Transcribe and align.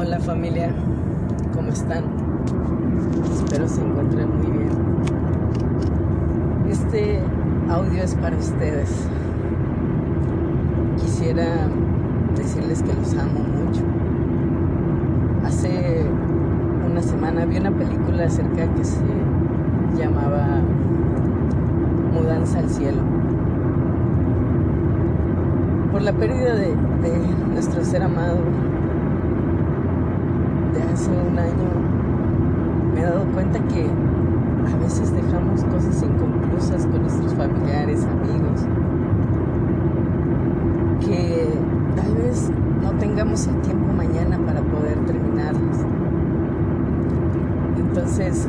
Hola 0.00 0.20
familia, 0.20 0.70
¿cómo 1.52 1.70
están? 1.70 2.04
Espero 3.34 3.66
se 3.66 3.80
encuentren 3.80 4.28
muy 4.38 4.46
bien. 4.46 4.70
Este 6.70 7.18
audio 7.68 8.04
es 8.04 8.14
para 8.14 8.36
ustedes. 8.36 9.08
Quisiera 10.98 11.66
decirles 12.36 12.80
que 12.84 12.94
los 12.94 13.12
amo 13.14 13.40
mucho. 13.40 13.82
Hace 15.44 16.06
una 16.88 17.02
semana 17.02 17.44
vi 17.44 17.56
una 17.56 17.72
película 17.72 18.26
acerca 18.26 18.72
que 18.74 18.84
se 18.84 19.02
llamaba 19.98 20.60
Mudanza 22.14 22.60
al 22.60 22.70
Cielo. 22.70 23.02
Por 25.90 26.02
la 26.02 26.12
pérdida 26.12 26.54
de, 26.54 26.68
de 26.68 27.18
nuestro 27.52 27.84
ser 27.84 28.04
amado 28.04 28.36
hace 30.98 31.10
un 31.12 31.38
año, 31.38 32.92
me 32.92 33.00
he 33.00 33.04
dado 33.04 33.24
cuenta 33.32 33.60
que 33.68 33.86
a 33.86 34.76
veces 34.78 35.12
dejamos 35.12 35.62
cosas 35.62 36.02
inconclusas 36.02 36.86
con 36.86 37.02
nuestros 37.02 37.34
familiares, 37.34 38.04
amigos, 38.04 38.62
que 41.06 41.50
tal 41.94 42.14
vez 42.16 42.50
no 42.82 42.90
tengamos 42.98 43.46
el 43.46 43.60
tiempo 43.60 43.92
mañana 43.92 44.38
para 44.44 44.60
poder 44.60 44.98
terminarlas. 45.06 45.86
Entonces, 47.76 48.48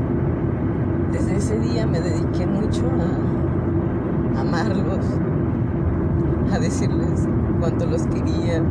desde 1.11 1.35
ese 1.35 1.59
día 1.59 1.85
me 1.85 1.99
dediqué 1.99 2.47
mucho 2.47 2.81
a 4.35 4.41
amarlos, 4.41 5.05
a 6.51 6.57
decirles 6.57 7.27
cuánto 7.59 7.85
los 7.85 8.07
quería, 8.07 8.63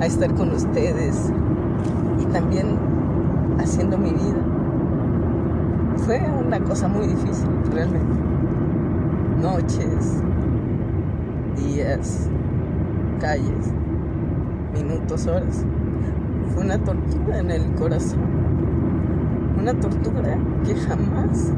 a 0.00 0.06
estar 0.06 0.34
con 0.34 0.50
ustedes 0.50 1.32
y 2.20 2.24
también 2.26 2.66
haciendo 3.58 3.98
mi 3.98 4.10
vida. 4.10 4.42
Fue 5.98 6.20
una 6.44 6.58
cosa 6.60 6.88
muy 6.88 7.06
difícil, 7.06 7.48
realmente. 7.72 8.14
Noches, 9.40 10.22
días, 11.56 12.28
calles, 13.20 13.72
minutos, 14.74 15.26
horas. 15.26 15.64
Fue 16.54 16.64
una 16.64 16.78
tortura 16.78 17.38
en 17.38 17.50
el 17.50 17.64
corazón. 17.74 18.20
Una 19.60 19.74
tortura 19.74 20.36
que 20.64 20.74
jamás 20.74 21.52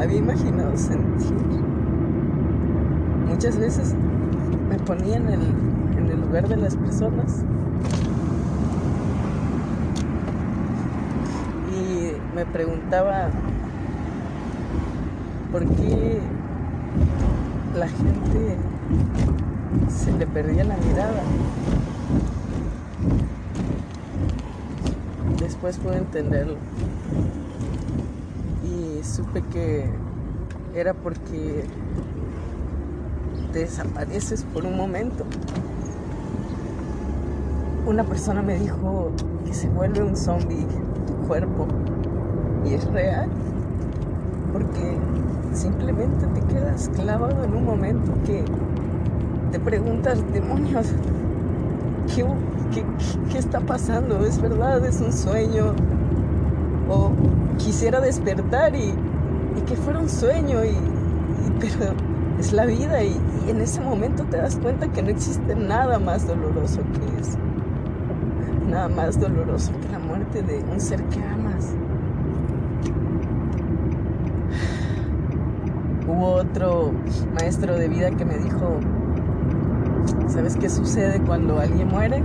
había 0.00 0.18
imaginado 0.18 0.76
sentir. 0.76 1.34
Muchas 3.28 3.58
veces 3.58 3.94
me 4.68 4.78
ponía 4.78 5.16
en 5.16 5.28
el, 5.28 5.40
en 5.98 6.10
el 6.10 6.20
lugar 6.20 6.48
de 6.48 6.56
las 6.56 6.76
personas 6.76 7.44
y 11.72 12.12
me 12.34 12.44
preguntaba 12.46 13.28
por 15.52 15.64
qué 15.66 16.18
la 17.76 17.86
gente 17.86 18.56
se 19.88 20.12
le 20.12 20.26
perdía 20.26 20.64
la 20.64 20.76
mirada. 20.76 21.22
Después 25.38 25.78
pude 25.78 25.98
entenderlo 25.98 26.56
y 28.64 29.04
supe 29.04 29.42
que 29.52 29.88
era 30.74 30.92
porque 30.92 31.64
desapareces 33.52 34.42
por 34.42 34.64
un 34.64 34.76
momento. 34.76 35.24
Una 37.86 38.02
persona 38.02 38.42
me 38.42 38.58
dijo 38.58 39.12
que 39.46 39.54
se 39.54 39.68
vuelve 39.68 40.02
un 40.02 40.16
zombie 40.16 40.66
tu 41.06 41.14
cuerpo 41.28 41.68
y 42.64 42.74
es 42.74 42.84
real 42.92 43.28
porque 44.52 44.96
simplemente 45.52 46.26
te 46.28 46.40
quedas 46.54 46.90
clavado 46.94 47.44
en 47.44 47.54
un 47.54 47.64
momento 47.64 48.12
que 48.24 48.44
te 49.50 49.60
preguntas, 49.60 50.20
demonios, 50.32 50.86
¿qué, 52.14 52.24
qué, 52.72 52.84
qué 53.30 53.38
está 53.38 53.60
pasando? 53.60 54.24
¿Es 54.24 54.40
verdad? 54.40 54.84
¿Es 54.84 55.00
un 55.00 55.12
sueño? 55.12 55.74
O 56.88 57.10
quisiera 57.58 58.00
despertar 58.00 58.74
y, 58.74 58.94
y 59.56 59.60
que 59.66 59.76
fuera 59.76 60.00
un 60.00 60.08
sueño, 60.08 60.64
y, 60.64 60.76
pero 61.60 61.94
es 62.38 62.52
la 62.52 62.66
vida 62.66 63.02
y 63.02 63.16
en 63.48 63.60
ese 63.60 63.80
momento 63.80 64.24
te 64.24 64.36
das 64.36 64.56
cuenta 64.56 64.88
que 64.88 65.02
no 65.02 65.10
existe 65.10 65.54
nada 65.54 65.98
más 65.98 66.26
doloroso 66.26 66.80
que 66.92 67.20
eso. 67.20 67.38
Nada 68.68 68.88
más 68.88 69.20
doloroso 69.20 69.72
que 69.80 69.88
la 69.92 69.98
muerte 69.98 70.42
de 70.42 70.64
un 70.72 70.80
ser 70.80 71.02
que 71.04 71.22
amas. 71.22 71.74
Hubo 76.06 76.32
otro 76.32 76.92
maestro 77.32 77.78
de 77.78 77.88
vida 77.88 78.10
que 78.10 78.26
me 78.26 78.36
dijo, 78.36 78.78
¿sabes 80.28 80.54
qué 80.56 80.68
sucede 80.68 81.18
cuando 81.20 81.58
alguien 81.58 81.88
muere? 81.88 82.22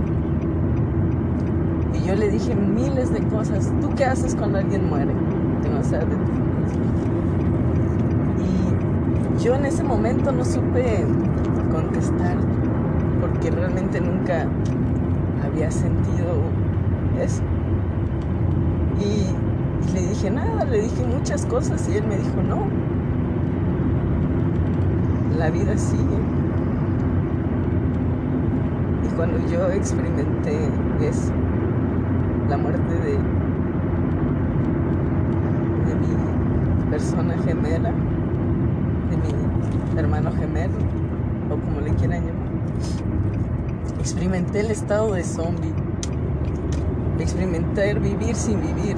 Y 1.94 2.06
yo 2.06 2.14
le 2.14 2.28
dije 2.28 2.54
miles 2.54 3.10
de 3.10 3.22
cosas. 3.22 3.72
¿Tú 3.80 3.88
qué 3.96 4.04
haces 4.04 4.34
cuando 4.34 4.58
alguien 4.58 4.86
muere? 4.88 5.14
De 5.14 5.70
Y 9.38 9.42
yo 9.42 9.54
en 9.54 9.64
ese 9.64 9.82
momento 9.82 10.30
no 10.30 10.44
supe 10.44 11.04
contestar 11.72 12.36
porque 13.20 13.50
realmente 13.50 14.00
nunca 14.00 14.46
había 15.42 15.70
sentido 15.70 16.34
eso. 17.18 17.42
Y 19.00 19.94
le 19.94 20.08
dije 20.08 20.30
nada, 20.30 20.64
le 20.64 20.82
dije 20.82 21.02
muchas 21.06 21.46
cosas 21.46 21.88
y 21.88 21.96
él 21.96 22.04
me 22.06 22.18
dijo 22.18 22.42
no. 22.42 22.89
La 25.40 25.48
vida 25.48 25.74
sigue. 25.78 26.18
Y 29.02 29.16
cuando 29.16 29.38
yo 29.48 29.70
experimenté 29.70 30.68
eso, 31.00 31.32
la 32.50 32.58
muerte 32.58 32.94
de, 32.94 33.16
mi 35.94 36.90
persona 36.90 37.34
gemela, 37.42 37.90
de 39.08 39.16
mi 39.16 39.98
hermano 39.98 40.30
gemelo, 40.32 40.74
o 41.48 41.56
como 41.56 41.80
le 41.80 41.94
quieran 41.94 42.20
llamar, 42.26 42.52
experimenté 43.98 44.60
el 44.60 44.70
estado 44.70 45.14
de 45.14 45.24
zombie, 45.24 45.72
experimenté 47.18 47.92
el 47.92 48.00
vivir 48.00 48.36
sin 48.36 48.60
vivir, 48.60 48.96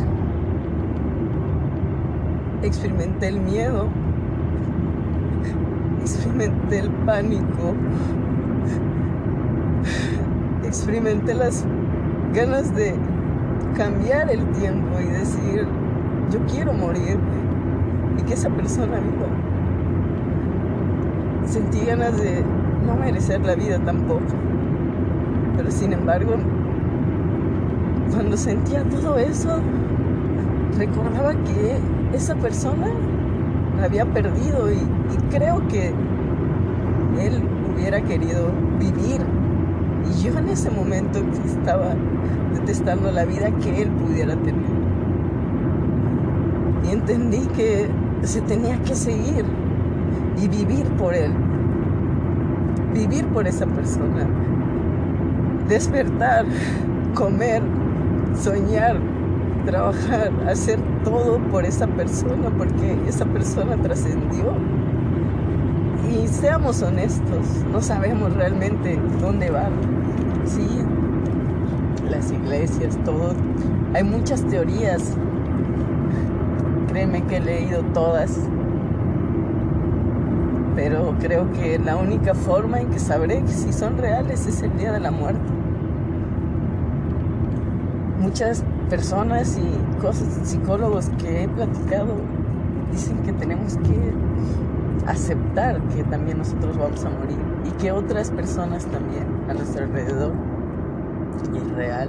experimenté 2.65 3.29
el 3.29 3.39
miedo, 3.39 3.87
experimenté 6.03 6.81
el 6.81 6.91
pánico, 7.07 7.75
experimenté 10.65 11.35
las 11.35 11.65
ganas 12.35 12.75
de 12.75 12.95
cambiar 13.77 14.31
el 14.31 14.45
tiempo 14.53 14.99
y 15.01 15.07
decir, 15.07 15.67
yo 16.31 16.41
quiero 16.53 16.73
morir 16.73 17.19
y 18.19 18.23
que 18.23 18.35
esa 18.35 18.51
persona 18.51 18.99
viva. 18.99 19.29
Sentí 21.47 21.85
ganas 21.87 22.21
de 22.21 22.43
no 22.85 22.97
merecer 22.97 23.41
la 23.43 23.55
vida 23.55 23.79
tampoco. 23.79 24.35
Pero 25.57 25.71
sin 25.71 25.93
embargo, 25.93 26.35
cuando 28.13 28.37
sentía 28.37 28.83
todo 28.85 29.19
eso, 29.19 29.61
recordaba 30.79 31.33
que 31.45 31.79
esa 32.17 32.35
persona 32.35 32.89
había 33.83 34.05
perdido 34.07 34.71
y, 34.71 34.77
y 34.77 35.17
creo 35.31 35.67
que 35.69 35.93
él 37.21 37.43
hubiera 37.75 38.01
querido 38.01 38.51
vivir. 38.79 39.21
Y 40.11 40.23
yo 40.23 40.39
en 40.39 40.49
ese 40.49 40.71
momento 40.71 41.21
estaba 41.45 41.95
detestando 42.55 43.11
la 43.11 43.25
vida 43.25 43.51
que 43.63 43.83
él 43.83 43.89
pudiera 43.91 44.35
tener. 44.37 44.73
Y 46.89 46.93
entendí 46.93 47.47
que 47.57 47.89
se 48.23 48.41
tenía 48.43 48.79
que 48.83 48.95
seguir 48.95 49.45
y 50.43 50.49
vivir 50.49 50.85
por 50.99 51.15
él. 51.15 51.33
Vivir 52.95 53.25
por 53.27 53.47
esa 53.47 53.67
persona. 53.67 54.27
Despertar, 55.69 56.45
comer, 57.15 57.63
soñar, 58.35 58.97
trabajar, 59.65 60.31
hacer 60.49 60.79
todo 61.05 61.39
por 61.51 61.65
esa 61.65 61.87
persona, 61.87 62.51
porque 62.57 62.97
esa 63.09 63.25
persona 63.27 63.77
trascendió. 63.77 64.53
Y 66.11 66.29
seamos 66.29 66.83
honestos, 66.83 67.47
no 67.71 67.81
sabemos 67.81 68.35
realmente 68.35 68.99
dónde 69.21 69.51
va. 69.51 69.69
Sí, 70.45 70.67
las 72.11 72.31
iglesias, 72.31 72.99
todo. 73.05 73.35
Hay 73.95 74.05
muchas 74.05 74.45
teorías. 74.47 75.17
Créeme 76.89 77.23
que 77.23 77.37
he 77.37 77.41
leído 77.41 77.83
todas. 77.95 78.39
Pero 80.75 81.15
creo 81.21 81.51
que 81.53 81.79
la 81.79 81.97
única 81.97 82.35
forma 82.35 82.81
en 82.81 82.89
que 82.89 82.99
sabré 82.99 83.43
si 83.47 83.73
son 83.73 83.99
reales 83.99 84.47
es 84.47 84.63
el 84.63 84.77
día 84.77 84.93
de 84.93 85.01
la 85.01 85.11
muerte. 85.11 85.62
Muchas 88.33 88.65
personas 88.89 89.59
y 89.59 90.01
cosas, 90.01 90.27
psicólogos 90.49 91.11
que 91.19 91.43
he 91.43 91.49
platicado 91.49 92.15
dicen 92.91 93.19
que 93.25 93.33
tenemos 93.35 93.77
que 93.77 94.15
aceptar 95.07 95.79
que 95.89 96.03
también 96.05 96.39
nosotros 96.39 96.79
vamos 96.79 97.05
a 97.05 97.11
morir 97.11 97.37
y 97.67 97.71
que 97.73 97.93
otras 97.93 98.31
personas 98.31 98.87
también 98.87 99.27
a 99.51 99.53
nuestro 99.53 99.85
alrededor 99.85 100.33
y 101.53 101.59
es 101.59 101.73
real 101.73 102.09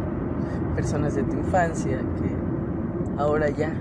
personas 0.77 1.13
de 1.15 1.23
tu 1.23 1.35
infancia 1.35 1.97
que 1.97 3.21
ahora 3.21 3.49
ya 3.49 3.73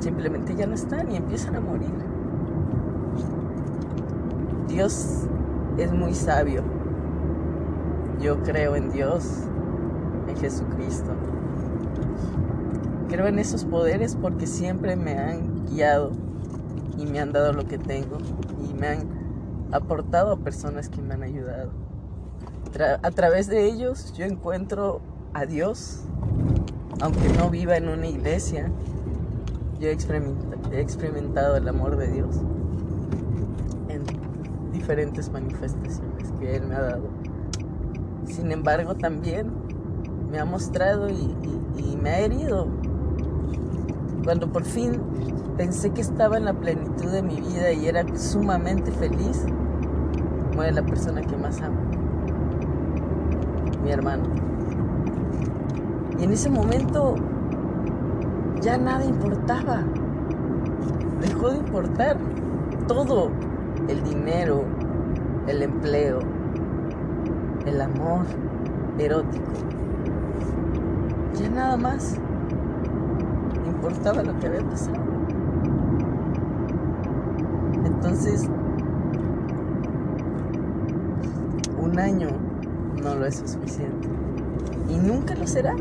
simplemente 0.00 0.54
ya 0.54 0.66
no 0.66 0.74
están 0.74 1.12
y 1.12 1.16
empiezan 1.16 1.56
a 1.56 1.60
morir. 1.60 1.92
Dios 4.68 5.26
es 5.76 5.92
muy 5.92 6.14
sabio. 6.14 6.62
Yo 8.22 8.42
creo 8.42 8.74
en 8.74 8.90
Dios 8.90 9.46
Jesucristo 10.40 11.12
creo 13.08 13.26
en 13.26 13.38
esos 13.38 13.64
poderes 13.64 14.16
porque 14.16 14.46
siempre 14.46 14.96
me 14.96 15.18
han 15.18 15.66
guiado 15.66 16.12
y 16.98 17.06
me 17.06 17.20
han 17.20 17.32
dado 17.32 17.52
lo 17.52 17.66
que 17.66 17.78
tengo 17.78 18.18
y 18.62 18.74
me 18.74 18.88
han 18.88 19.68
aportado 19.72 20.32
a 20.32 20.36
personas 20.38 20.88
que 20.88 21.00
me 21.02 21.14
han 21.14 21.22
ayudado. 21.22 21.70
a 23.02 23.10
través 23.10 23.46
de 23.46 23.64
ellos 23.64 24.12
yo 24.12 24.24
encuentro 24.24 25.00
a 25.32 25.46
Dios, 25.46 26.02
aunque 27.00 27.28
no 27.38 27.48
viva 27.50 27.76
en 27.76 27.88
una 27.88 28.06
iglesia, 28.06 28.70
yo 29.80 29.88
he 29.88 30.80
experimentado 30.80 31.56
el 31.56 31.68
amor 31.68 31.96
de 31.96 32.08
Dios 32.08 32.36
en 33.88 34.02
diferentes 34.72 35.30
manifestaciones 35.30 36.32
que 36.38 36.56
Él 36.56 36.66
me 36.66 36.74
ha 36.74 36.82
dado. 36.82 37.08
Sin 38.26 38.50
embargo, 38.50 38.94
también 38.94 39.65
me 40.30 40.38
ha 40.38 40.44
mostrado 40.44 41.08
y 41.08 41.96
me 42.02 42.10
ha 42.10 42.18
herido 42.20 42.68
cuando 44.26 44.48
por 44.48 44.64
fin 44.64 45.00
pensé 45.56 45.90
que 45.90 46.00
estaba 46.00 46.36
en 46.36 46.46
la 46.46 46.52
plenitud 46.52 47.12
de 47.12 47.22
mi 47.22 47.40
vida 47.40 47.70
y 47.70 47.86
era 47.86 48.04
sumamente 48.18 48.90
feliz, 48.90 49.46
muere 50.56 50.72
la 50.72 50.82
persona 50.82 51.20
que 51.22 51.36
más 51.36 51.62
amo, 51.62 51.78
mi 53.84 53.92
hermano. 53.92 54.24
Y 56.18 56.24
en 56.24 56.32
ese 56.32 56.50
momento 56.50 57.14
ya 58.60 58.78
nada 58.78 59.04
importaba. 59.04 59.84
Dejó 61.20 61.50
de 61.50 61.58
importar 61.58 62.18
todo, 62.88 63.30
el 63.86 64.02
dinero, 64.02 64.64
el 65.46 65.62
empleo, 65.62 66.18
el 67.64 67.80
amor 67.80 68.26
erótico. 68.98 69.52
Ya 71.38 71.50
nada 71.50 71.76
más 71.76 72.16
importaba 73.66 74.22
lo 74.22 74.38
que 74.38 74.46
había 74.46 74.62
pasado. 74.62 74.96
Entonces, 77.84 78.48
un 81.78 81.98
año 81.98 82.28
no 83.02 83.14
lo 83.14 83.26
es 83.26 83.36
suficiente. 83.36 84.08
Y 84.88 84.96
nunca 84.96 85.34
lo 85.34 85.46
será. 85.46 85.74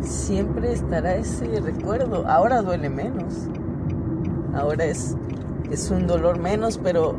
Siempre 0.00 0.72
estará 0.72 1.14
ese 1.14 1.60
recuerdo. 1.60 2.26
Ahora 2.26 2.60
duele 2.60 2.90
menos. 2.90 3.48
Ahora 4.54 4.84
es, 4.84 5.16
es 5.70 5.90
un 5.90 6.06
dolor 6.06 6.38
menos, 6.38 6.78
pero 6.78 7.14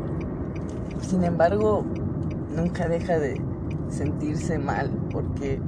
sin 1.00 1.24
embargo 1.24 1.84
nunca 2.54 2.88
deja 2.88 3.18
de 3.18 3.40
sentirse 3.88 4.58
mal 4.58 4.90
porque 5.10 5.60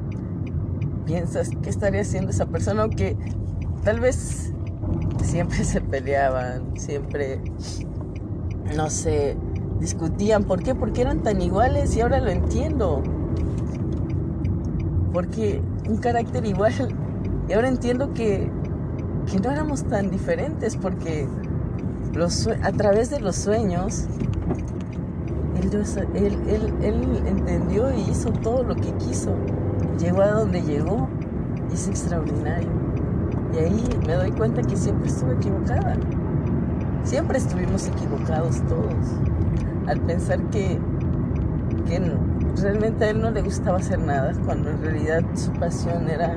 piensas 1.09 1.51
qué 1.63 1.71
estaría 1.71 2.03
haciendo 2.03 2.31
esa 2.31 2.47
persona, 2.47 2.83
aunque 2.83 3.17
tal 3.83 3.99
vez 3.99 4.53
siempre 5.25 5.65
se 5.65 5.81
peleaban, 5.81 6.79
siempre, 6.79 7.41
no 8.77 8.91
sé, 8.91 9.37
discutían. 9.81 10.45
¿Por 10.45 10.63
qué? 10.63 10.75
Porque 10.75 11.01
eran 11.01 11.23
tan 11.23 11.41
iguales 11.41 11.97
y 11.97 12.03
ahora 12.03 12.21
lo 12.21 12.31
entiendo. 12.31 13.03
Porque 15.13 15.63
un 15.89 15.97
carácter 15.97 16.45
igual. 16.45 16.73
Y 17.49 17.55
ahora 17.55 17.69
entiendo 17.69 18.13
que, 18.13 18.51
que 19.31 19.41
no 19.41 19.51
éramos 19.51 19.85
tan 19.85 20.11
diferentes 20.11 20.77
porque 20.77 21.27
los, 22.13 22.47
a 22.47 22.73
través 22.73 23.09
de 23.09 23.21
los 23.21 23.37
sueños 23.37 24.07
él, 25.61 26.39
él, 26.49 26.75
él, 26.83 27.23
entendió 27.27 27.93
y 27.93 28.03
hizo 28.11 28.31
todo 28.31 28.63
lo 28.63 28.75
que 28.75 28.93
quiso 28.93 29.35
llegó 29.99 30.23
a 30.23 30.31
donde 30.31 30.63
llegó 30.63 31.09
y 31.71 31.75
es 31.75 31.89
extraordinario. 31.89 32.69
Y 33.53 33.59
ahí 33.59 33.89
me 34.07 34.15
doy 34.15 34.31
cuenta 34.33 34.63
que 34.63 34.77
siempre 34.77 35.09
estuve 35.09 35.35
equivocada. 35.35 35.97
Siempre 37.05 37.39
estuvimos 37.39 37.87
equivocados 37.87 38.63
todos. 38.69 38.95
Al 39.87 40.01
pensar 40.01 40.41
que, 40.51 40.79
que 41.87 42.13
realmente 42.61 43.05
a 43.05 43.11
él 43.11 43.21
no 43.21 43.31
le 43.31 43.43
gustaba 43.43 43.79
hacer 43.79 43.99
nada, 44.01 44.33
cuando 44.45 44.71
en 44.71 44.83
realidad 44.83 45.23
su 45.35 45.53
pasión 45.53 46.09
era 46.09 46.37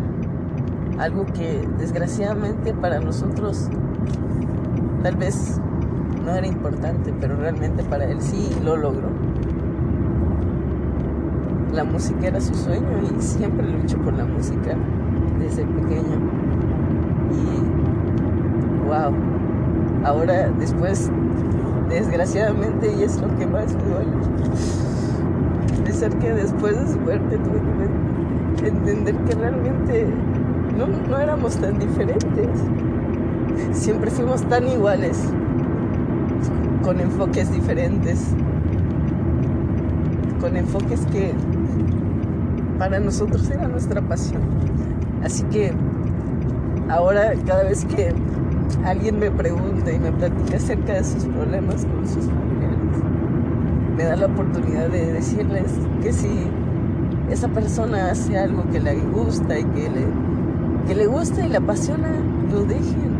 algo 0.99 1.25
que 1.25 1.67
desgraciadamente 1.77 2.73
para 2.73 2.99
nosotros 2.99 3.69
tal 5.03 5.15
vez 5.15 5.59
no 6.23 6.33
era 6.35 6.47
importante, 6.47 7.13
pero 7.19 7.35
realmente 7.35 7.83
para 7.83 8.05
él 8.05 8.21
sí 8.21 8.49
lo 8.63 8.77
logró 8.77 9.20
la 11.73 11.83
música 11.83 12.27
era 12.27 12.41
su 12.41 12.53
sueño 12.53 12.88
y 13.03 13.21
siempre 13.21 13.68
luchó 13.68 13.97
por 14.00 14.13
la 14.13 14.25
música 14.25 14.75
desde 15.39 15.63
pequeño. 15.65 16.18
Y 17.31 18.88
wow, 18.88 19.13
ahora 20.06 20.50
después, 20.59 21.09
desgraciadamente, 21.89 22.94
y 22.97 23.03
es 23.03 23.21
lo 23.21 23.27
que 23.38 23.47
más 23.47 23.75
me 23.75 23.83
duele, 23.83 24.12
ser 26.01 26.18
que 26.18 26.33
después 26.33 26.79
de 26.79 26.94
su 26.94 27.00
muerte 27.00 27.38
tuve 27.38 27.62
que 28.59 28.68
entender 28.69 29.15
que 29.18 29.35
realmente 29.35 30.07
no, 30.75 30.88
no 30.88 31.19
éramos 31.19 31.56
tan 31.57 31.77
diferentes. 31.77 32.50
Siempre 33.71 34.09
fuimos 34.09 34.41
tan 34.50 34.68
iguales, 34.68 35.19
con 36.81 37.00
enfoques 37.00 37.51
diferentes, 37.51 38.29
con 40.39 40.57
enfoques 40.57 41.06
que 41.12 41.33
para 42.78 42.99
nosotros 42.99 43.49
era 43.49 43.68
nuestra 43.68 44.01
pasión. 44.01 44.42
Así 45.23 45.44
que 45.44 45.71
ahora 46.90 47.33
cada 47.45 47.63
vez 47.63 47.85
que 47.85 48.13
alguien 48.85 49.19
me 49.19 49.30
pregunta 49.30 49.92
y 49.92 49.99
me 49.99 50.11
platica 50.11 50.57
acerca 50.57 50.94
de 50.94 51.04
sus 51.04 51.25
problemas 51.25 51.85
con 51.85 52.07
sus 52.07 52.25
familiares, 52.25 53.04
me 53.95 54.04
da 54.04 54.16
la 54.16 54.25
oportunidad 54.25 54.90
de 54.90 55.13
decirles 55.13 55.71
que 56.01 56.11
si 56.11 56.47
esa 57.30 57.47
persona 57.49 58.11
hace 58.11 58.37
algo 58.37 58.63
que 58.71 58.80
le 58.80 58.95
gusta 58.95 59.59
y 59.59 59.63
que 59.63 59.90
le, 59.90 60.06
que 60.87 60.95
le 60.95 61.07
gusta 61.07 61.45
y 61.45 61.49
le 61.49 61.57
apasiona, 61.57 62.09
lo 62.51 62.63
dejen. 62.63 63.11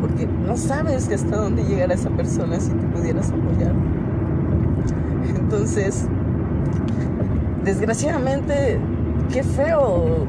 Porque 0.00 0.26
no 0.26 0.56
sabes 0.56 1.10
hasta 1.10 1.36
dónde 1.36 1.64
llegará 1.64 1.94
esa 1.94 2.10
persona 2.10 2.60
si 2.60 2.70
te 2.70 2.86
pudieras 2.88 3.30
apoyar. 3.30 3.72
Entonces, 5.36 6.06
desgraciadamente, 7.66 8.78
qué 9.32 9.42
feo 9.42 10.24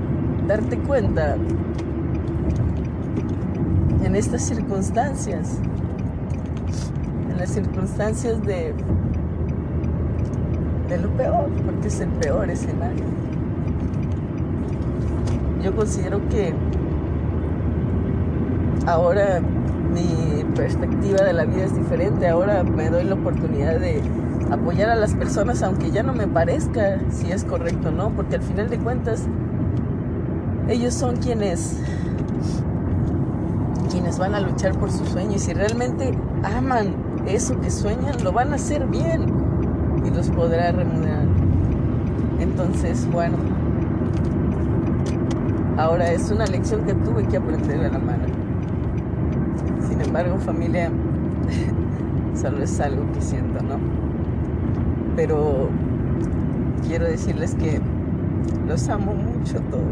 darte 0.48 0.76
cuenta 0.80 1.38
en 4.04 4.16
estas 4.16 4.42
circunstancias, 4.42 5.60
en 7.30 7.38
las 7.38 7.52
circunstancias 7.52 8.42
de, 8.42 8.74
de 10.90 10.98
lo 10.98 11.10
peor, 11.10 11.48
porque 11.64 11.90
es 11.90 12.00
el 12.00 12.10
peor 12.10 12.50
escenario. 12.50 13.06
Yo 15.64 15.76
considero 15.76 16.28
que 16.30 16.56
ahora 18.88 19.42
mi 19.94 20.44
perspectiva 20.56 21.24
de 21.24 21.34
la 21.34 21.46
vida 21.46 21.66
es 21.66 21.76
diferente, 21.76 22.28
ahora 22.28 22.64
me 22.64 22.90
doy 22.90 23.04
la 23.04 23.16
oportunidad 23.16 23.80
de 23.80 24.02
apoyar 24.52 24.90
a 24.90 24.96
las 24.96 25.14
personas 25.14 25.62
aunque 25.62 25.92
ya 25.92 26.04
no 26.04 26.14
me 26.14 26.28
parezca 26.28 27.00
si 27.10 27.32
es 27.32 27.44
correcto 27.44 27.90
o 27.90 27.92
no, 27.92 28.10
porque 28.12 28.36
al 28.36 28.42
final 28.42 28.70
de 28.70 28.78
cuentas 28.78 29.24
ellos 30.70 30.94
son 30.94 31.18
quienes 31.18 31.78
quienes 33.90 34.20
van 34.20 34.36
a 34.36 34.40
luchar 34.40 34.78
por 34.78 34.92
sus 34.92 35.10
sueños 35.10 35.36
y 35.36 35.40
si 35.40 35.54
realmente 35.54 36.14
aman 36.44 36.94
eso 37.26 37.60
que 37.60 37.72
sueñan, 37.72 38.24
lo 38.24 38.32
van 38.32 38.52
a 38.52 38.56
hacer 38.56 38.86
bien 38.88 39.26
y 40.06 40.10
los 40.10 40.30
podrá 40.30 40.72
remunerar. 40.72 41.26
Entonces, 42.40 43.10
bueno, 43.12 43.38
ahora 45.78 46.12
es 46.12 46.30
una 46.32 46.46
lección 46.46 46.84
que 46.86 46.94
tuve 46.94 47.26
que 47.26 47.38
aprender 47.38 47.86
a 47.86 47.90
la 47.90 48.00
mano. 48.00 48.27
Sin 49.88 50.02
embargo, 50.02 50.38
familia, 50.40 50.92
solo 52.42 52.64
es 52.64 52.80
algo 52.80 53.04
que 53.14 53.22
siento, 53.22 53.62
¿no? 53.64 54.08
pero 55.18 55.68
quiero 56.88 57.06
decirles 57.06 57.56
que 57.56 57.82
Los 58.68 58.88
amo 58.88 59.14
mucho 59.14 59.60
todos. 59.72 59.84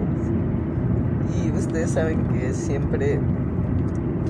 Y 1.36 1.52
ustedes 1.58 1.92
saben 1.92 2.24
que 2.28 2.54
siempre 2.54 3.20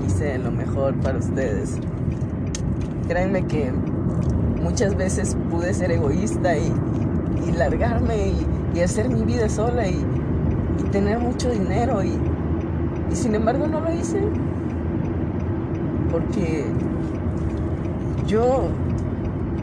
quise 0.02 0.38
lo 0.38 0.50
mejor 0.50 0.94
para 0.94 1.18
ustedes. 1.18 1.78
Créanme 3.06 3.44
que 3.44 3.70
muchas 4.62 4.96
veces 4.96 5.36
pude 5.50 5.74
ser 5.74 5.92
egoísta 5.92 6.56
y, 6.56 6.72
largarme 7.56 8.32
y, 8.74 8.80
hacer 8.80 9.08
mi 9.08 9.22
vida 9.22 9.48
sola 9.48 9.86
y, 9.86 10.04
tener 10.92 11.18
mucho 11.18 11.50
dinero 11.50 12.02
y, 12.02 12.12
sin 13.14 13.34
embargo 13.34 13.66
no 13.66 13.80
lo 13.80 13.92
hice 13.92 14.20
porque 16.16 16.64
yo 18.26 18.70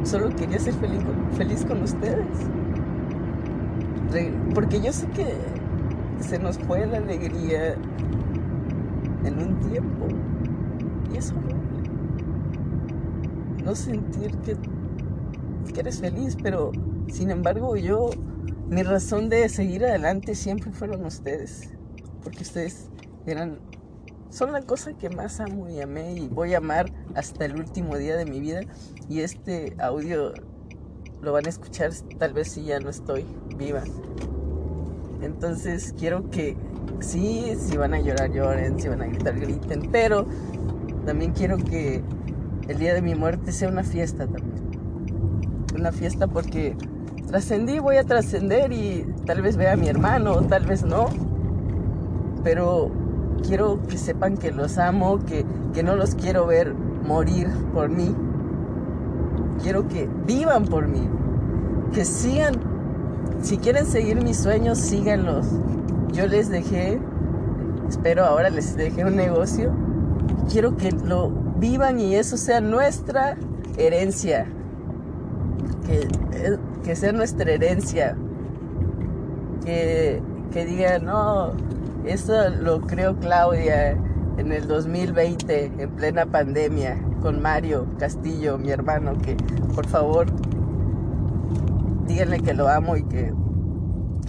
solo 0.04 0.30
quería 0.36 0.60
ser 0.60 0.76
feliz, 0.76 1.00
feliz 1.36 1.66
con 1.66 1.82
ustedes. 1.82 2.28
Porque 4.54 4.80
yo 4.80 4.94
sé 4.94 5.08
que 5.08 5.34
se 6.20 6.38
nos 6.38 6.60
fue 6.60 6.86
la 6.86 6.98
alegría 6.98 7.74
en 9.26 9.40
un 9.40 9.60
tiempo. 9.72 10.06
Y 11.12 11.18
es 11.18 11.32
horrible. 11.32 11.90
No 13.66 13.74
sentir 13.74 14.38
que, 14.46 14.56
que 15.74 15.80
eres 15.80 16.02
feliz, 16.02 16.38
pero 16.44 16.72
sin 17.08 17.32
embargo 17.32 17.76
yo, 17.78 18.12
mi 18.70 18.84
razón 18.84 19.28
de 19.28 19.50
seguir 19.50 19.86
adelante 19.86 20.36
siempre 20.36 20.72
fueron 20.72 21.04
ustedes. 21.04 21.72
Porque 22.24 22.44
ustedes 22.44 22.92
eran, 23.26 23.58
son 24.34 24.52
la 24.52 24.62
cosa 24.64 24.94
que 24.94 25.12
más 25.12 25.40
amo 25.40 25.70
y 25.70 25.80
amé 25.80 26.16
y 26.16 26.28
voy 26.28 26.56
a 26.56 26.58
amar 26.58 26.92
hasta 27.14 27.46
el 27.46 27.56
último 27.56 27.98
día 27.98 28.18
de 28.18 28.26
mi 28.26 28.40
vida. 28.40 28.62
Y 29.08 29.20
este 29.20 29.76
audio 29.78 30.34
lo 31.22 31.32
van 31.32 31.46
a 31.46 31.50
escuchar 31.50 31.92
tal 32.18 32.34
vez 32.34 32.50
si 32.50 32.64
ya 32.64 32.80
no 32.80 32.90
estoy 32.90 33.26
viva. 33.58 33.84
Entonces 35.22 35.94
quiero 36.00 36.32
que 36.32 36.58
sí, 37.00 37.56
si 37.60 37.78
van 37.78 37.94
a 37.94 38.00
llorar, 38.00 38.32
lloren, 38.34 38.80
si 38.80 38.88
van 38.88 39.04
a 39.04 39.06
gritar, 39.06 39.40
griten, 39.40 39.90
pero 39.92 40.26
también 41.06 41.34
quiero 41.34 41.58
que 41.58 42.02
el 42.68 42.80
día 42.80 42.96
de 42.96 43.04
mi 43.04 43.14
muerte 43.14 43.52
sea 43.52 43.70
una 43.70 43.84
fiesta 43.84 44.26
también. 44.26 44.64
Una 45.78 45.92
fiesta 45.92 46.26
porque 46.26 46.76
trascendí, 47.28 47.78
voy 47.78 47.98
a 47.98 48.04
trascender 48.04 48.74
y 48.74 49.06
tal 49.28 49.44
vez 49.44 49.58
vea 49.58 49.74
a 49.74 49.76
mi 49.76 49.90
hermano, 49.90 50.42
tal 50.48 50.66
vez 50.66 50.84
no. 50.84 51.06
Pero 52.44 53.03
quiero 53.42 53.80
que 53.88 53.98
sepan 53.98 54.38
que 54.38 54.52
los 54.52 54.78
amo, 54.78 55.20
que, 55.26 55.46
que 55.74 55.84
no 55.84 55.96
los 55.96 56.16
quiero 56.16 56.46
ver 56.48 56.74
morir 56.74 57.50
por 57.74 57.90
mí. 57.90 58.16
Quiero 59.62 59.88
que 59.88 60.10
vivan 60.26 60.66
por 60.66 60.88
mí, 60.88 61.08
que 61.94 62.06
sigan, 62.06 62.56
si 63.42 63.58
quieren 63.58 63.86
seguir 63.86 64.22
mis 64.22 64.38
sueños, 64.38 64.78
síganlos 64.78 65.48
yo 66.14 66.28
les 66.28 66.48
dejé, 66.50 67.00
espero 67.90 68.24
ahora 68.24 68.52
les 68.52 68.76
dejé 68.76 69.04
un 69.04 69.16
negocio. 69.16 69.74
Quiero 70.50 70.78
que 70.78 70.92
lo 70.92 71.30
vivan 71.58 72.00
y 72.00 72.16
eso 72.16 72.38
sea 72.38 72.62
nuestra 72.62 73.36
herencia. 73.78 74.46
Que, 75.88 76.08
que 76.84 76.96
sea 76.96 77.12
nuestra 77.14 77.52
herencia. 77.52 78.16
Que, 79.66 80.22
que 80.52 80.66
digan, 80.66 81.06
no, 81.06 81.54
eso 82.06 82.50
lo 82.50 82.82
creo 82.82 83.18
Claudia 83.18 83.92
en 84.38 84.52
el 84.52 84.68
2020, 84.68 85.66
en 85.78 85.90
plena 85.92 86.26
pandemia, 86.26 87.00
con 87.22 87.42
Mario 87.42 87.88
Castillo, 87.98 88.58
mi 88.58 88.70
hermano, 88.72 89.18
que 89.20 89.38
por 89.74 89.88
favor 89.88 90.28
díganle 92.08 92.40
que 92.42 92.54
lo 92.54 92.68
amo 92.68 92.98
y 92.98 93.04
que, 93.04 93.34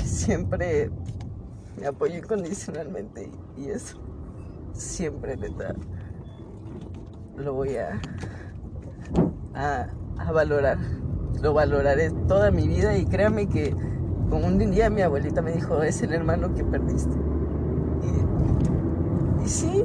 siempre 0.05 0.91
me 1.81 1.87
apoyo 1.87 2.19
incondicionalmente 2.19 3.31
y, 3.57 3.69
eso 3.69 3.99
siempre 4.73 5.37
neta 5.37 5.75
lo 7.37 7.55
voy 7.55 7.77
a, 7.77 8.01
a, 9.55 10.33
valorar. 10.33 10.79
Lo 11.43 11.53
valoraré 11.53 12.11
toda 12.29 12.51
mi 12.51 12.69
vida 12.69 12.97
y 12.97 13.07
créame 13.07 13.49
que 13.49 13.75
un 14.31 14.59
día 14.71 14.89
mi 14.89 15.03
abuelita 15.03 15.43
me 15.43 15.53
dijo, 15.53 15.83
es 15.83 16.01
el 16.03 16.13
hermano 16.13 16.55
que 16.55 16.65
perdiste. 16.65 17.34
Y, 19.45 19.49
sí, 19.49 19.85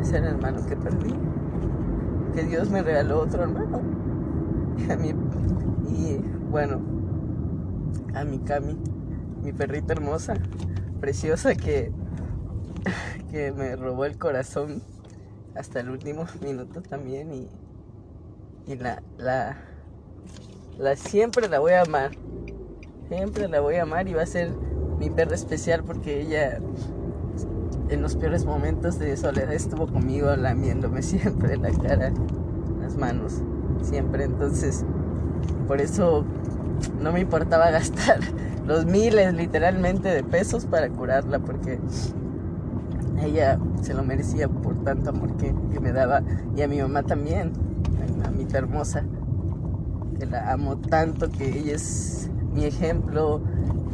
es 0.00 0.12
el 0.12 0.24
hermano 0.24 0.64
que 0.64 0.76
perdí. 0.76 1.12
Que 2.34 2.44
Dios 2.44 2.70
me 2.70 2.82
regaló 2.82 3.20
otro 3.20 3.42
hermano. 3.42 3.80
Y, 4.78 4.90
a 4.90 4.96
mi, 4.96 5.08
y 5.08 6.24
bueno, 6.50 6.80
a 8.14 8.24
mi 8.24 8.38
Cami, 8.38 8.78
mi 9.42 9.52
perrita 9.52 9.92
hermosa 9.92 10.34
preciosa 11.00 11.54
que, 11.54 11.90
que 13.30 13.52
me 13.52 13.74
robó 13.74 14.04
el 14.04 14.18
corazón 14.18 14.82
hasta 15.56 15.80
el 15.80 15.90
último 15.90 16.26
minuto 16.40 16.80
también 16.80 17.32
y, 17.32 17.48
y 18.66 18.76
la, 18.76 19.02
la, 19.18 19.56
la 20.78 20.94
siempre 20.96 21.48
la 21.48 21.58
voy 21.58 21.72
a 21.72 21.82
amar. 21.82 22.12
Siempre 23.08 23.48
la 23.48 23.60
voy 23.60 23.76
a 23.76 23.82
amar 23.82 24.08
y 24.08 24.14
va 24.14 24.22
a 24.22 24.26
ser 24.26 24.52
mi 24.98 25.10
perra 25.10 25.34
especial 25.34 25.84
porque 25.84 26.22
ella 26.22 26.60
en 27.88 28.02
los 28.02 28.16
peores 28.16 28.44
momentos 28.44 28.98
de 28.98 29.16
soledad 29.16 29.52
estuvo 29.52 29.86
conmigo 29.86 30.34
lamiéndome 30.36 31.02
siempre 31.02 31.56
la 31.56 31.70
cara, 31.70 32.12
las 32.80 32.96
manos, 32.96 33.42
siempre. 33.82 34.24
Entonces, 34.24 34.84
por 35.66 35.80
eso 35.80 36.24
no 37.00 37.12
me 37.12 37.20
importaba 37.20 37.70
gastar 37.70 38.20
los 38.66 38.84
miles 38.84 39.32
literalmente 39.34 40.08
de 40.08 40.24
pesos 40.24 40.66
para 40.66 40.88
curarla 40.88 41.38
porque 41.38 41.78
ella 43.22 43.58
se 43.82 43.94
lo 43.94 44.02
merecía 44.02 44.48
por 44.48 44.82
tanto 44.82 45.10
amor 45.10 45.36
que, 45.36 45.54
me 45.80 45.92
daba 45.92 46.22
y 46.56 46.62
a 46.62 46.68
mi 46.68 46.80
mamá 46.80 47.02
también, 47.04 47.52
mi 48.36 48.46
hermosa, 48.52 49.04
que 50.18 50.26
la 50.26 50.52
amo 50.52 50.76
tanto, 50.78 51.30
que 51.30 51.46
ella 51.58 51.76
es 51.76 52.28
mi 52.54 52.64
ejemplo, 52.64 53.40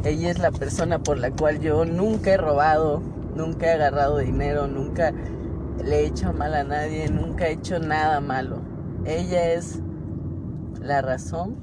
ella 0.03 0.31
es 0.31 0.39
la 0.39 0.51
persona 0.51 0.99
por 0.99 1.17
la 1.17 1.31
cual 1.31 1.59
yo 1.59 1.85
nunca 1.85 2.31
he 2.31 2.37
robado, 2.37 3.01
nunca 3.35 3.67
he 3.67 3.71
agarrado 3.71 4.17
dinero, 4.19 4.67
nunca 4.67 5.13
le 5.83 6.01
he 6.01 6.05
hecho 6.07 6.33
mal 6.33 6.53
a 6.53 6.63
nadie, 6.63 7.09
nunca 7.09 7.47
he 7.47 7.53
hecho 7.53 7.79
nada 7.79 8.19
malo. 8.19 8.61
Ella 9.05 9.53
es 9.53 9.79
la 10.81 11.01
razón 11.01 11.55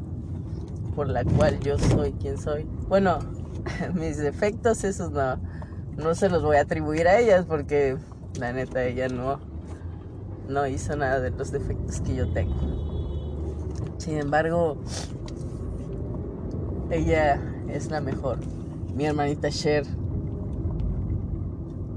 por 0.94 1.08
la 1.08 1.24
cual 1.24 1.60
yo 1.60 1.78
soy 1.78 2.12
quien 2.12 2.38
soy. 2.38 2.64
Bueno, 2.88 3.18
mis 3.94 4.18
defectos, 4.18 4.84
esos 4.84 5.12
no, 5.12 5.38
no 5.96 6.14
se 6.14 6.28
los 6.28 6.42
voy 6.42 6.56
a 6.56 6.62
atribuir 6.62 7.08
a 7.08 7.18
ellas 7.18 7.44
porque 7.46 7.96
la 8.38 8.52
neta 8.52 8.84
ella 8.84 9.08
no, 9.08 9.40
no 10.48 10.66
hizo 10.66 10.96
nada 10.96 11.20
de 11.20 11.30
los 11.30 11.52
defectos 11.52 12.00
que 12.00 12.14
yo 12.14 12.32
tengo. 12.32 12.54
Sin 13.98 14.18
embargo, 14.18 14.78
ella 16.90 17.40
es 17.68 17.90
la 17.90 18.00
mejor. 18.00 18.38
Mi 18.94 19.06
hermanita 19.06 19.50
Cher. 19.50 19.84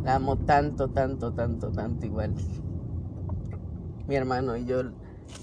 La 0.04 0.16
amo 0.16 0.38
tanto, 0.38 0.90
tanto, 0.90 1.32
tanto, 1.32 1.72
tanto 1.72 2.06
igual. 2.06 2.34
Mi 4.08 4.16
hermano 4.16 4.58
y 4.58 4.66
yo 4.66 4.84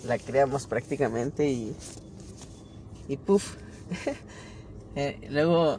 la 0.06 0.18
creamos 0.18 0.66
prácticamente 0.66 1.48
y 1.48 1.74
y 3.08 3.16
puff. 3.16 3.56
Eh, 4.96 5.28
luego, 5.30 5.76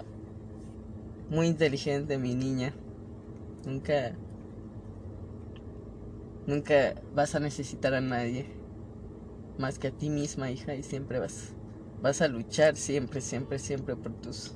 muy 1.29 1.47
inteligente 1.47 2.17
mi 2.17 2.33
niña. 2.33 2.73
Nunca, 3.65 4.15
nunca 6.47 6.95
vas 7.13 7.35
a 7.35 7.41
necesitar 7.41 7.93
a 7.93 7.99
nadie 7.99 8.45
más 9.57 9.79
que 9.79 9.89
a 9.89 9.91
ti 9.91 10.09
misma, 10.09 10.49
hija, 10.49 10.75
y 10.75 10.83
siempre 10.83 11.19
vas, 11.19 11.49
vas 12.01 12.21
a 12.21 12.29
luchar 12.29 12.77
siempre, 12.77 13.19
siempre, 13.19 13.59
siempre 13.59 13.97
por 13.97 14.13
tus, 14.13 14.53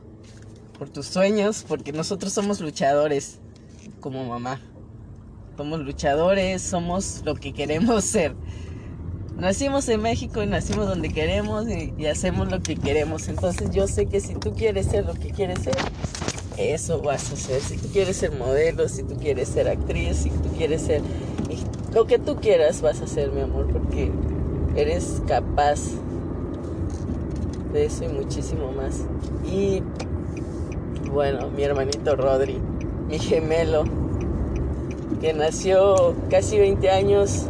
por 0.79 0.89
tus 0.89 1.05
sueños, 1.05 1.65
porque 1.67 1.91
nosotros 1.91 2.31
somos 2.31 2.61
luchadores 2.61 3.39
como 3.99 4.25
mamá. 4.25 4.61
Somos 5.57 5.79
luchadores, 5.81 6.61
somos 6.61 7.21
lo 7.25 7.35
que 7.35 7.53
queremos 7.53 8.03
ser 8.03 8.35
nacimos 9.37 9.87
en 9.89 10.01
México 10.01 10.41
y 10.41 10.47
nacimos 10.47 10.87
donde 10.87 11.09
queremos 11.09 11.65
y, 11.67 12.05
hacemos 12.05 12.51
lo 12.51 12.61
que 12.61 12.75
queremos. 12.75 13.27
Entonces 13.27 13.69
yo 13.71 13.87
sé 13.87 14.05
que 14.05 14.19
si 14.19 14.35
tú 14.35 14.53
quieres 14.53 14.87
ser 14.87 15.05
lo 15.05 15.13
que 15.13 15.31
quieres 15.31 15.59
ser, 15.59 15.75
eso 16.57 17.01
vas 17.01 17.29
a 17.31 17.33
hacer. 17.33 17.61
Si 17.61 17.77
tú 17.77 17.89
quieres 17.89 18.17
ser 18.17 18.31
modelo, 18.31 18.87
si 18.87 19.03
tú 19.03 19.15
quieres 19.17 19.49
ser 19.49 19.67
actriz, 19.67 20.17
si 20.17 20.29
tú 20.29 20.49
quieres 20.57 20.81
ser 20.81 21.01
lo 21.93 22.05
que 22.05 22.19
tú 22.19 22.35
quieras, 22.37 22.81
vas 22.81 23.01
a 23.01 23.05
hacer, 23.05 23.31
mi 23.31 23.41
amor, 23.41 23.67
porque 23.71 24.11
eres 24.75 25.21
capaz 25.27 25.79
de 27.71 27.85
eso 27.85 28.03
y 28.03 28.09
muchísimo 28.09 28.71
más. 28.71 29.01
Y 29.45 29.81
bueno, 31.11 31.49
mi 31.51 31.63
hermanito 31.63 32.15
Rodri, 32.15 32.59
mi 33.07 33.19
gemelo, 33.19 33.83
que 35.21 35.33
nació 35.33 36.15
casi 36.29 36.57
20 36.57 36.89
años 36.89 37.47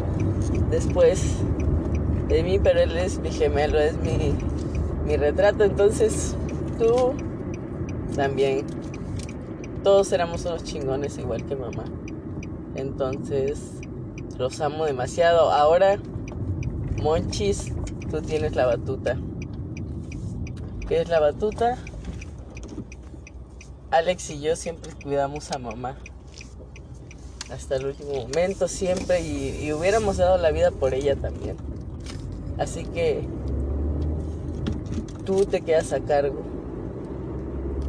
después 0.70 1.38
de 2.28 2.44
mí, 2.44 2.60
pero 2.60 2.80
él 2.80 2.98
es 2.98 3.20
mi 3.20 3.32
gemelo, 3.32 3.80
es 3.80 3.98
mi, 3.98 4.34
mi 5.06 5.18
retrato. 5.18 5.64
Entonces 5.64 6.36
tú 6.78 7.14
también 8.16 8.66
todos 9.84 10.12
éramos 10.14 10.44
unos 10.46 10.64
chingones 10.64 11.18
igual 11.20 11.46
que 11.46 11.56
mamá. 11.56 11.84
Entonces, 12.76 13.72
los 14.38 14.60
amo 14.60 14.86
demasiado. 14.86 15.52
Ahora, 15.52 16.00
Monchis, 17.02 17.72
tú 18.10 18.22
tienes 18.22 18.56
la 18.56 18.66
batuta. 18.66 19.18
¿Qué 20.88 21.02
es 21.02 21.10
la 21.10 21.20
batuta? 21.20 21.78
Alex 23.92 24.30
y 24.32 24.42
yo 24.42 24.56
siempre 24.56 24.92
cuidamos 25.02 25.52
a 25.52 25.60
mamá. 25.60 25.98
Hasta 27.52 27.76
el 27.76 27.86
último 27.86 28.14
momento, 28.14 28.68
siempre. 28.68 29.22
Y, 29.22 29.72
hubiéramos 29.72 30.18
dado 30.18 30.38
la 30.38 30.52
vida 30.52 30.72
por 30.72 30.94
ella 30.94 31.16
también. 31.16 31.56
Así 32.58 32.84
que 32.86 33.28
tú 35.26 35.46
te 35.46 35.62
quedas 35.62 35.94
a 35.94 36.00
cargo. 36.00 36.42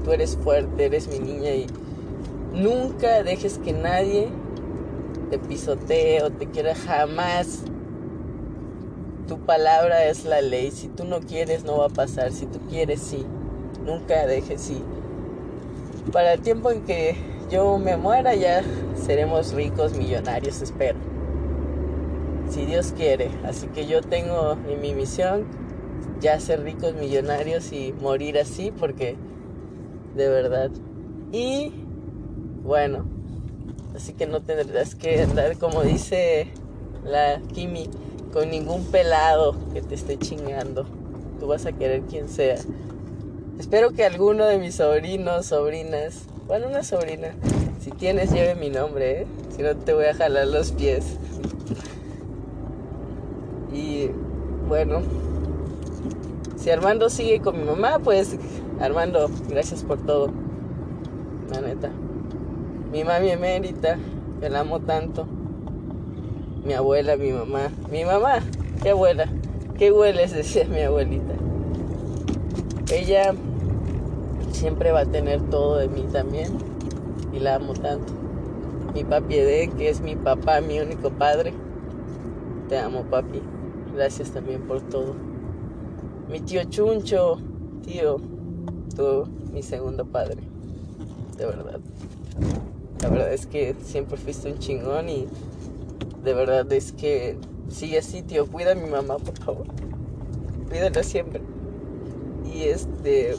Tú 0.04 0.12
eres 0.12 0.36
fuerte, 0.36 0.84
eres 0.84 1.08
mi 1.08 1.18
niña 1.18 1.50
y 1.50 1.66
nunca 2.52 3.22
dejes 3.22 3.58
que 3.58 3.72
nadie 3.72 4.28
te 5.30 5.38
pisotee 5.38 6.22
o 6.22 6.30
te 6.30 6.46
quiera 6.46 6.74
jamás. 6.74 7.62
Tu 9.26 9.38
palabra 9.38 10.04
es 10.04 10.24
la 10.24 10.42
ley. 10.42 10.70
Si 10.70 10.88
tú 10.88 11.04
no 11.04 11.20
quieres, 11.20 11.64
no 11.64 11.78
va 11.78 11.86
a 11.86 11.88
pasar. 11.88 12.32
Si 12.32 12.46
tú 12.46 12.60
quieres, 12.68 13.00
sí. 13.00 13.24
Nunca 13.84 14.26
dejes, 14.26 14.60
sí. 14.60 14.82
Para 16.12 16.34
el 16.34 16.40
tiempo 16.40 16.70
en 16.70 16.82
que 16.82 17.16
yo 17.50 17.78
me 17.78 17.96
muera, 17.96 18.34
ya 18.34 18.62
seremos 18.96 19.52
ricos, 19.52 19.96
millonarios, 19.96 20.62
espero. 20.62 20.98
Si 22.50 22.64
Dios 22.64 22.92
quiere. 22.96 23.30
Así 23.44 23.66
que 23.68 23.86
yo 23.86 24.02
tengo 24.02 24.56
en 24.68 24.80
mi 24.80 24.94
misión 24.94 25.46
ya 26.20 26.38
ser 26.40 26.62
ricos, 26.62 26.94
millonarios 26.94 27.72
y 27.72 27.92
morir 28.00 28.38
así, 28.38 28.72
porque 28.78 29.16
de 30.14 30.28
verdad. 30.28 30.70
Y 31.32 31.72
bueno, 32.62 33.04
así 33.94 34.12
que 34.12 34.26
no 34.26 34.40
tendrás 34.40 34.94
que 34.94 35.22
andar 35.22 35.58
como 35.58 35.82
dice 35.82 36.48
la 37.04 37.40
Kimi 37.52 37.88
con 38.32 38.50
ningún 38.50 38.84
pelado 38.86 39.56
que 39.72 39.82
te 39.82 39.94
esté 39.94 40.18
chingando. 40.18 40.86
Tú 41.38 41.46
vas 41.48 41.66
a 41.66 41.72
querer 41.72 42.02
quien 42.02 42.28
sea. 42.28 42.56
Espero 43.58 43.92
que 43.92 44.04
alguno 44.04 44.44
de 44.46 44.58
mis 44.58 44.76
sobrinos, 44.76 45.46
sobrinas, 45.46 46.24
bueno, 46.46 46.68
una 46.68 46.82
sobrina, 46.82 47.34
si 47.80 47.90
tienes, 47.90 48.32
lleve 48.32 48.54
mi 48.54 48.70
nombre, 48.70 49.22
¿eh? 49.22 49.26
Si 49.54 49.62
no, 49.62 49.74
te 49.74 49.94
voy 49.94 50.04
a 50.04 50.14
jalar 50.14 50.46
los 50.48 50.72
pies. 50.72 51.16
y 53.72 54.10
bueno, 54.68 55.00
si 56.56 56.70
Armando 56.70 57.08
sigue 57.08 57.40
con 57.40 57.58
mi 57.58 57.64
mamá, 57.64 57.98
pues 57.98 58.36
Armando, 58.80 59.30
gracias 59.48 59.84
por 59.84 60.04
todo. 60.04 60.30
La 61.52 61.60
neta. 61.60 61.90
Mi 62.92 63.04
mami 63.04 63.30
emérita, 63.30 63.98
que 64.40 64.50
la 64.50 64.60
amo 64.60 64.80
tanto. 64.80 65.26
Mi 66.64 66.74
abuela, 66.74 67.16
mi 67.16 67.32
mamá. 67.32 67.70
Mi 67.90 68.04
mamá, 68.04 68.40
qué 68.82 68.90
abuela. 68.90 69.28
Qué 69.78 69.92
hueles, 69.92 70.32
decía 70.34 70.64
mi 70.66 70.80
abuelita. 70.80 71.34
Ella 72.90 73.34
siempre 74.56 74.90
va 74.90 75.00
a 75.00 75.06
tener 75.06 75.42
todo 75.50 75.76
de 75.76 75.88
mí 75.88 76.06
también. 76.12 76.58
Y 77.32 77.38
la 77.38 77.56
amo 77.56 77.74
tanto. 77.74 78.12
Mi 78.94 79.04
papi 79.04 79.36
Ede, 79.36 79.68
que 79.68 79.90
es 79.90 80.00
mi 80.00 80.16
papá, 80.16 80.60
mi 80.60 80.80
único 80.80 81.10
padre. 81.10 81.52
Te 82.68 82.78
amo, 82.78 83.04
papi. 83.04 83.42
Gracias 83.94 84.30
también 84.30 84.62
por 84.62 84.80
todo. 84.80 85.14
Mi 86.30 86.40
tío 86.40 86.64
Chuncho, 86.64 87.38
tío, 87.84 88.16
tú, 88.96 89.28
mi 89.52 89.62
segundo 89.62 90.06
padre. 90.06 90.38
De 91.36 91.46
verdad. 91.46 91.78
La 93.02 93.10
verdad 93.10 93.32
es 93.32 93.46
que 93.46 93.76
siempre 93.82 94.16
fuiste 94.16 94.50
un 94.50 94.58
chingón 94.58 95.08
y 95.08 95.26
de 96.24 96.34
verdad 96.34 96.70
es 96.72 96.92
que 96.92 97.36
sigue 97.68 97.98
así, 97.98 98.22
tío. 98.22 98.46
Cuida 98.46 98.72
a 98.72 98.74
mi 98.74 98.88
mamá, 98.88 99.18
por 99.18 99.38
favor. 99.38 99.66
Cuídala 100.68 101.02
siempre. 101.02 101.42
Y 102.52 102.62
este. 102.62 103.34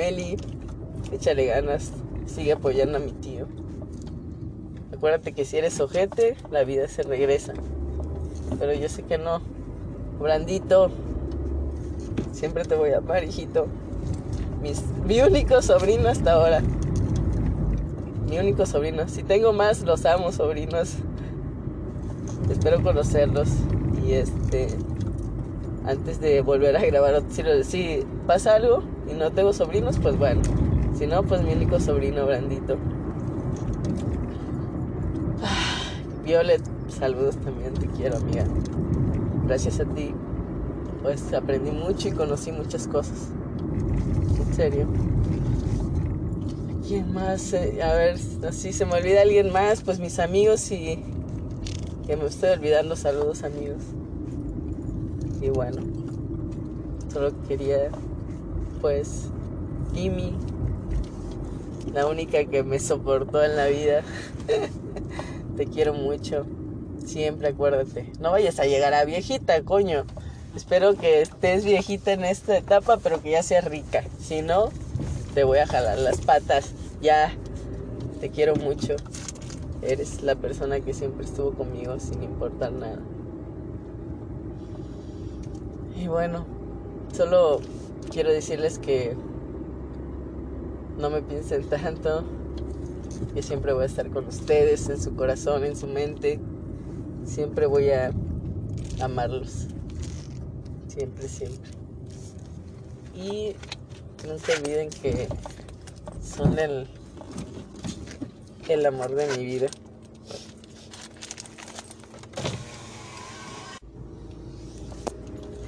Meli, 0.00 0.38
échale 1.12 1.44
ganas. 1.44 1.92
Sigue 2.24 2.52
apoyando 2.52 2.96
a 2.96 3.00
mi 3.00 3.12
tío. 3.12 3.46
Acuérdate 4.94 5.32
que 5.32 5.44
si 5.44 5.58
eres 5.58 5.78
ojete, 5.78 6.38
la 6.50 6.64
vida 6.64 6.88
se 6.88 7.02
regresa. 7.02 7.52
Pero 8.58 8.72
yo 8.72 8.88
sé 8.88 9.02
que 9.02 9.18
no. 9.18 9.42
Brandito, 10.18 10.90
siempre 12.32 12.64
te 12.64 12.76
voy 12.76 12.92
a 12.92 12.98
amar, 12.98 13.24
hijito. 13.24 13.66
mi 15.06 15.20
único 15.20 15.60
sobrino 15.60 16.08
hasta 16.08 16.32
ahora. 16.32 16.62
Mi 18.26 18.38
único 18.38 18.64
sobrino. 18.64 19.06
Si 19.06 19.22
tengo 19.22 19.52
más, 19.52 19.82
los 19.82 20.06
amo, 20.06 20.32
sobrinos. 20.32 20.94
Espero 22.50 22.82
conocerlos. 22.82 23.50
Y 24.02 24.12
este. 24.12 24.68
Antes 25.90 26.20
de 26.20 26.40
volver 26.40 26.76
a 26.76 26.86
grabar, 26.86 27.20
si, 27.28 28.06
pasa 28.24 28.54
algo 28.54 28.84
y 29.10 29.14
no 29.14 29.32
tengo 29.32 29.52
sobrinos, 29.52 29.98
pues 29.98 30.16
bueno. 30.16 30.40
Si 30.96 31.04
no, 31.04 31.24
pues 31.24 31.42
mi 31.42 31.52
único 31.52 31.80
sobrino, 31.80 32.26
Brandito. 32.26 32.76
Violet, 36.24 36.62
saludos 36.88 37.38
también, 37.38 37.74
te 37.74 37.88
quiero, 37.88 38.18
amiga. 38.18 38.44
Gracias 39.46 39.80
a 39.80 39.84
ti, 39.84 40.14
pues 41.02 41.32
aprendí 41.32 41.72
mucho 41.72 42.06
y 42.06 42.12
conocí 42.12 42.52
muchas 42.52 42.86
cosas. 42.86 43.30
En 44.38 44.54
serio. 44.54 44.86
¿Quién 46.86 47.12
más? 47.12 47.52
Eh, 47.52 47.82
a 47.82 47.94
ver, 47.94 48.16
si 48.52 48.72
se 48.72 48.86
me 48.86 48.92
olvida 48.92 49.22
alguien 49.22 49.52
más, 49.52 49.82
pues 49.82 49.98
mis 49.98 50.20
amigos 50.20 50.70
y 50.70 51.02
que 52.06 52.16
me 52.16 52.26
estoy 52.26 52.50
olvidando. 52.50 52.94
Saludos 52.94 53.42
amigos. 53.42 53.82
Y 55.40 55.48
bueno, 55.48 55.82
solo 57.12 57.32
quería, 57.48 57.90
pues, 58.80 59.28
Kimi, 59.94 60.34
la 61.94 62.06
única 62.06 62.44
que 62.44 62.62
me 62.62 62.78
soportó 62.78 63.42
en 63.42 63.56
la 63.56 63.66
vida. 63.66 64.02
Te 65.56 65.66
quiero 65.66 65.94
mucho. 65.94 66.46
Siempre 67.04 67.48
acuérdate. 67.48 68.12
No 68.20 68.30
vayas 68.30 68.60
a 68.60 68.66
llegar 68.66 68.94
a 68.94 69.04
viejita, 69.04 69.62
coño. 69.62 70.04
Espero 70.54 70.96
que 70.96 71.22
estés 71.22 71.64
viejita 71.64 72.12
en 72.12 72.24
esta 72.24 72.56
etapa, 72.56 72.98
pero 72.98 73.22
que 73.22 73.30
ya 73.30 73.42
seas 73.42 73.64
rica. 73.64 74.04
Si 74.20 74.42
no, 74.42 74.70
te 75.34 75.44
voy 75.44 75.58
a 75.58 75.66
jalar 75.66 75.98
las 75.98 76.20
patas. 76.20 76.72
Ya, 77.00 77.34
te 78.20 78.30
quiero 78.30 78.56
mucho. 78.56 78.96
Eres 79.82 80.22
la 80.22 80.34
persona 80.34 80.80
que 80.80 80.92
siempre 80.92 81.24
estuvo 81.24 81.52
conmigo 81.52 81.98
sin 81.98 82.22
importar 82.22 82.72
nada. 82.72 82.98
Y 86.00 86.08
bueno, 86.08 86.46
solo 87.12 87.60
quiero 88.10 88.32
decirles 88.32 88.78
que 88.78 89.14
no 90.96 91.10
me 91.10 91.20
piensen 91.20 91.62
tanto. 91.68 92.24
Que 93.34 93.42
siempre 93.42 93.74
voy 93.74 93.82
a 93.82 93.86
estar 93.86 94.08
con 94.08 94.24
ustedes 94.24 94.88
en 94.88 94.98
su 94.98 95.14
corazón, 95.14 95.62
en 95.62 95.76
su 95.76 95.86
mente. 95.86 96.40
Siempre 97.26 97.66
voy 97.66 97.90
a 97.90 98.12
amarlos. 99.02 99.66
Siempre, 100.88 101.28
siempre. 101.28 101.70
Y 103.14 103.54
no 104.26 104.38
se 104.38 104.54
olviden 104.54 104.88
que 104.88 105.28
son 106.24 106.58
el, 106.58 106.86
el 108.70 108.86
amor 108.86 109.14
de 109.14 109.36
mi 109.36 109.44
vida. 109.44 109.66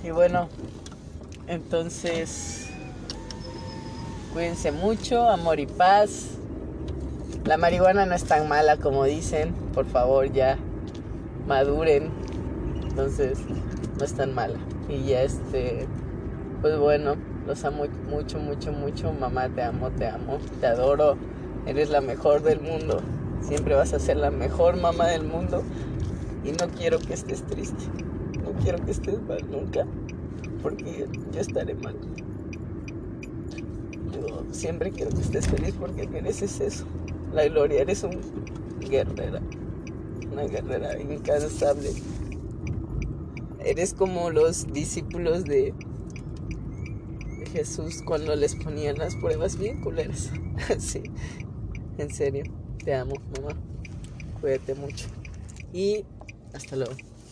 Y 0.04 0.10
bueno, 0.10 0.48
entonces 1.46 2.68
cuídense 4.32 4.72
mucho, 4.72 5.28
amor 5.28 5.60
y 5.60 5.66
paz. 5.66 6.38
La 7.44 7.56
marihuana 7.56 8.04
no 8.06 8.14
es 8.14 8.24
tan 8.24 8.48
mala 8.48 8.78
como 8.78 9.04
dicen, 9.04 9.52
por 9.72 9.86
favor 9.86 10.32
ya 10.32 10.58
maduren. 11.46 12.10
Entonces 12.82 13.38
no 13.96 14.04
es 14.04 14.12
tan 14.14 14.34
mala. 14.34 14.58
Y 14.88 15.04
ya 15.04 15.22
este, 15.22 15.86
pues 16.60 16.76
bueno, 16.78 17.14
los 17.46 17.64
amo 17.64 17.84
mucho, 18.10 18.40
mucho, 18.40 18.72
mucho. 18.72 19.12
Mamá, 19.12 19.48
te 19.50 19.62
amo, 19.62 19.90
te 19.90 20.08
amo, 20.08 20.38
te 20.60 20.66
adoro. 20.66 21.16
Eres 21.66 21.90
la 21.90 22.00
mejor 22.00 22.42
del 22.42 22.60
mundo. 22.60 23.00
Siempre 23.40 23.76
vas 23.76 23.92
a 23.92 24.00
ser 24.00 24.16
la 24.16 24.32
mejor 24.32 24.76
mamá 24.76 25.06
del 25.06 25.22
mundo. 25.22 25.62
Y 26.44 26.50
no 26.50 26.68
quiero 26.76 26.98
que 26.98 27.14
estés 27.14 27.44
triste. 27.46 27.84
No 28.52 28.60
quiero 28.60 28.84
que 28.84 28.90
estés 28.90 29.20
mal 29.22 29.50
nunca. 29.50 29.86
Porque 30.62 31.08
yo 31.32 31.40
estaré 31.40 31.74
mal. 31.74 31.96
Yo 34.12 34.44
siempre 34.50 34.90
quiero 34.90 35.10
que 35.10 35.22
estés 35.22 35.48
feliz 35.48 35.74
porque 35.78 36.06
mereces 36.06 36.60
eso. 36.60 36.84
La 37.32 37.46
gloria, 37.48 37.82
eres 37.82 38.02
un 38.02 38.20
guerrera. 38.80 39.40
Una 40.30 40.44
guerrera 40.44 40.98
incansable 41.00 41.90
Eres 43.64 43.94
como 43.94 44.30
los 44.30 44.72
discípulos 44.72 45.44
de, 45.44 45.74
Jesús 47.52 48.02
cuando 48.02 48.34
les 48.34 48.56
ponían 48.56 48.96
las 48.96 49.14
pruebas 49.14 49.58
bien 49.58 49.80
culeras. 49.82 50.30
sí, 50.78 51.02
en 51.98 52.10
serio, 52.10 52.44
te 52.82 52.94
amo, 52.94 53.14
mamá. 53.36 53.54
Cuídate 54.40 54.74
mucho. 54.74 55.06
Y 55.72 56.04
hasta 56.54 56.76
luego. 56.76 56.94